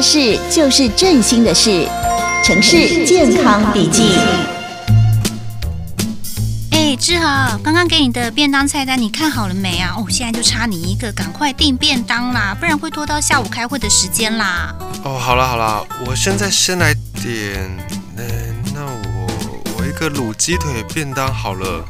[0.00, 1.86] 的事就是振兴的事，
[2.42, 4.14] 城市健康笔记。
[6.70, 9.92] 哎，志豪，刚刚给你的便当菜单你看好了没啊？
[9.98, 14.74] 哦，现在就差你一个，赶快订便当啦，不然会拖到下午开会的时间啦。
[15.04, 17.70] 哦，好了好了，我现在先来点，
[18.16, 18.22] 那
[18.72, 19.26] 那我
[19.76, 21.84] 我一个卤鸡腿便当好了。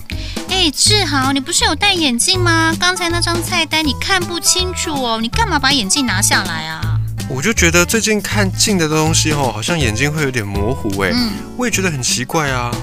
[0.49, 2.75] 哎，志豪，你不是有戴眼镜吗？
[2.81, 6.90] 刚才那张菜单你看不清楚哦，你干嘛把眼镜拿下来啊？
[7.33, 12.75] 我就觉得最近看近的东西哦，好像眼睛会有点模糊哎，嗯，我也觉得很奇怪啊。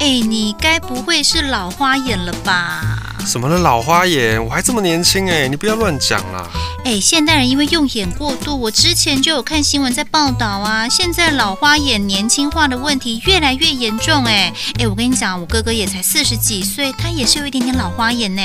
[0.00, 2.82] 哎，你该不会是老花眼了吧？
[3.26, 4.42] 什么的老花眼？
[4.42, 6.48] 我还这么年轻哎，你不要乱讲啦。
[6.84, 10.88] 哎，现代人因为用眼过度，我之前就有看新闻在报道啊。
[10.88, 14.52] 现在老花眼年轻化的问题越来越严重哎。
[14.80, 18.42] 哎，我跟你讲，我哥哥也才四十几岁，他也是有一点点老花眼呢。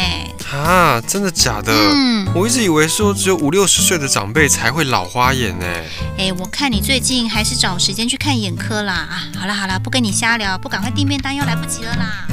[0.53, 1.73] 啊，真的假的？
[1.73, 5.65] 嗯，我一直以为说只有五六十岁的长辈才会老花眼呢。
[6.19, 8.93] 哎，我看你最近还是找时间去看眼科啦。
[8.93, 12.27] 啊，好了好了，不跟你瞎聊，不赶快订便单又来不及了啦。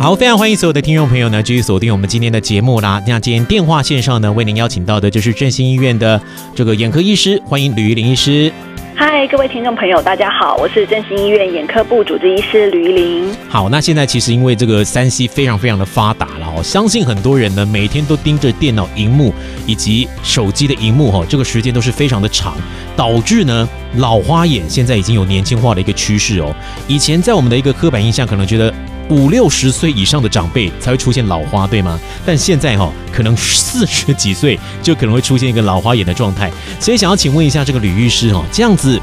[0.00, 3.02] 好，非常欢迎所有的听众朋友呢，继续锁定我们今天的节目啦。
[3.04, 6.20] 那今天电话线上呢，为您邀请到的就是振兴医院的
[6.54, 8.52] 这个眼科医师，欢迎吕玉玲医师。
[8.94, 13.36] 嗨，各位听众朋友，大家好，我是振兴医院眼科部主治医师吕玉玲。
[13.48, 19.34] 好，那现在其实因为这个三 C 非常非常的发达了哦，相信很多人呢每天都盯着电脑荧幕
[19.66, 22.56] 以及手机的荧幕哈，这个时间都是非常的长，
[22.96, 26.54] 导致呢老花眼现在已经有年轻化的一个趋势哦。
[26.86, 28.72] 以前在我们的一个刻板印象，可能觉得。
[29.10, 31.98] 五六十岁以上的长辈才会出现老花，对吗？
[32.26, 36.50] 但现在哈、可能四十几岁就可能会出现一个老花眼的状态。
[36.78, 39.00] 所以想要请问一下这个吕医师哈，这样子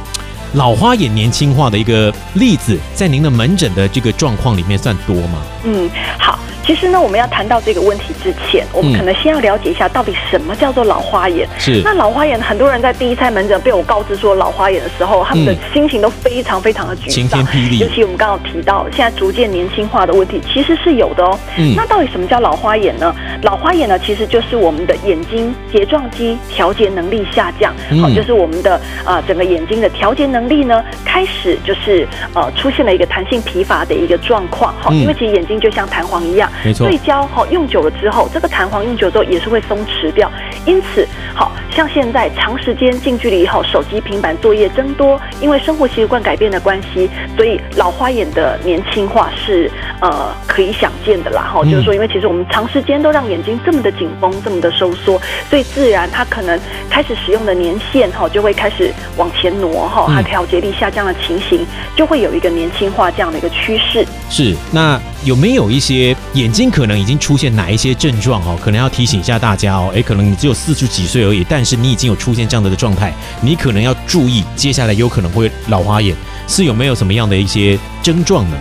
[0.54, 5.42] 老花眼年轻化的一个例子，在您的门诊的这个状况里面算多吗？
[5.64, 6.40] 嗯，好。
[6.66, 11.48] 其实呢，我们要谈到这个问题之前，我们可能先要了解一下到底什么叫做老花眼。
[11.60, 11.80] 是。
[11.84, 17.10] 那老花眼，很多人在第一次门诊被我告知说老花眼的时候，他们的心情都非常非常的沮丧。
[17.10, 17.78] 晴天霹雳。
[17.78, 21.38] 尤其我们刚刚提到，现在逐渐年轻化的问题，其实是有的哦。
[21.58, 21.76] 嗯。
[21.76, 23.14] 那到底什么叫老花眼呢？
[23.46, 27.72] 老花眼呢，其实就是我们的眼睛睫状肌调节能力下降。
[28.02, 28.74] 好，就是我们的
[29.06, 34.74] 啊、呃、整个眼睛的调节能力呢，开始就是呃出现了一个弹性疲乏的一个状况。
[34.82, 36.52] 好，因为其实眼睛就像弹簧一样。
[36.64, 40.28] 没错，对焦哈用久了之后，这个弹簧用久了之后也是会松弛掉，
[40.66, 47.08] 因此，好像现在长时间近距离以后，手机、平板作业增多，因为生活习惯改变的关系，
[47.38, 49.70] 所以老花眼的年轻化是
[50.02, 51.64] 呃可以想见的啦哈。
[51.64, 56.60] 就是说，因为其实我们长时间都让眼睛这么的紧绷，这么的收缩，所以自然它可能
[56.90, 64.06] 开始使用的年限哈就会开始往前挪哈，它调节力下降的情形就会有一个年轻化这样的一个趋势。
[64.30, 68.58] 是，那有没有一些眼睛可能已经出现哪一些症状哦？
[68.64, 69.92] 可能要提醒一下大家哦。
[69.94, 76.16] 诶，可能你只有四十几岁而已，但是你已经有出现这样的状态，你可能要注意，接下来有可能会老花眼，
[76.48, 78.58] 是有没有什么样的一些症状呢？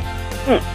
[0.49, 0.74] 嗯，好，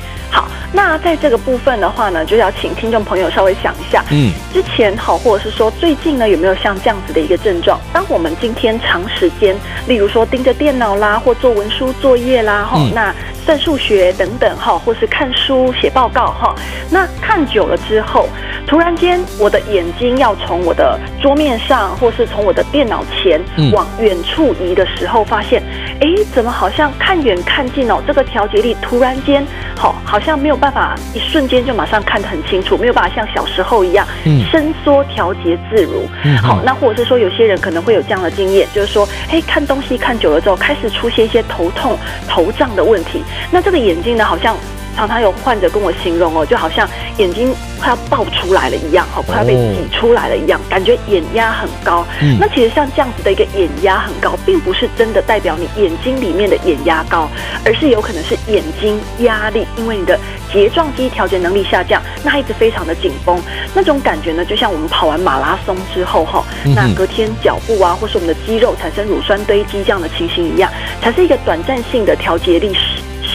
[0.71, 7.79] 那在这个部分的话呢，就要请听众朋友稍微想一下，嗯，之前好，或者是说最近呢，有没有像这样子的一个症状？
[7.91, 9.55] 当我们今天长时间，
[9.87, 13.13] 例如说盯着电脑啦，或做文书作业啦，哈、嗯，那。
[13.49, 16.53] 算数学等等哈，或是看书写报告哈，
[16.91, 18.29] 那看久了之后，
[18.67, 23.41] 突然间我的眼睛要从我的桌面上，或是从我的电脑前
[23.73, 25.63] 往远处移的时候，发现，
[25.99, 29.43] 哎，怎么好像看远看近哦，这个调节力突然间
[29.75, 34.05] 好，好像没有办法一瞬间就马上看得很清楚，没有办法像小时候一样
[34.51, 36.07] 伸缩调节自如。
[36.39, 43.23] 好，那或者是说有些人可能会有这样的经验，就是说，哎，看东西看久了之后，开始出现一些头痛、头胀的问题。
[43.51, 44.55] 那这个眼睛呢，好像
[44.95, 52.05] 常常有患者跟我形容哦，就好像眼睛快要爆出来了一样，好，快要被挤出来了一样，感觉眼压很高。
[52.21, 52.37] 嗯。
[52.39, 57.29] 那其实像这样子的一个眼压很高，并不是真的代表你眼睛里面的眼压高，
[57.63, 60.19] 而是有可能是眼睛压力，因为你的
[60.51, 63.41] 睫状肌调节能力下降，那一直非常的紧绷，
[63.73, 66.43] 那种感觉呢，就像我们跑完马拉松之后哈，
[66.75, 70.69] 那隔天脚步啊，或是我们的肌肉产生乳酸堆积这样的情形一样，
[71.01, 72.75] 才是一个短暂性的调节力。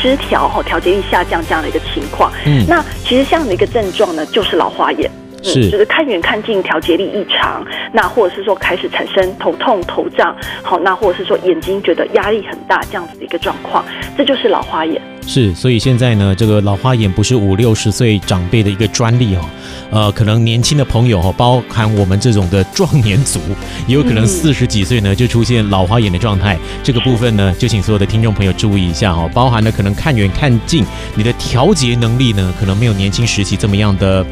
[0.05, 2.31] 失调哈，调节力下降这样的一个情况。
[2.45, 5.11] 嗯，那其实这样的一个症状呢，就是老花眼。
[5.43, 13.83] 是，就是看远看近调节力异常，那或者是说开始产生头痛头胀，好，那或者是说眼睛觉得压力很大这样子的一个状况，
[14.17, 15.01] 这就是老花眼。
[15.27, 19.45] 是，所以现在呢，这个老花眼不是五六十岁长辈的一个专利哦，
[19.91, 23.41] 呃，可能年轻的朋友哈，包含我们这种的壮年族，
[23.87, 26.59] 也有可能四十几岁呢就出现老花眼的状态。
[26.83, 30.85] 这个部分呢，就请所有的听众朋友注意一下哈，包含了可能看远看近，
[31.17, 34.25] 你的调节能力呢，可能没有年轻时期这么样的。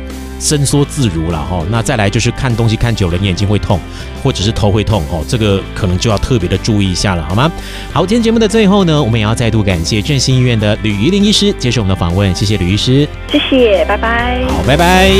[0.43, 1.65] 伸缩自如了哈。
[1.71, 3.79] 那再来就是看东西看久了，你眼睛会痛，
[4.23, 7.51] 或者是头会痛哦，这个可能就要特别的注意一下了，好吗？
[7.93, 14.45] 好，今天节目的最后呢，我们也要再度感谢振兴医院的吕怡玲医师接受我们的访问，谢谢吕医师，谢谢，拜拜。
[14.49, 15.11] 好，拜拜。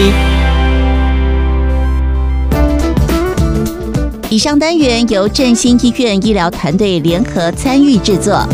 [4.29, 8.49] 以上单元由振兴医院医疗团队联合参与制作。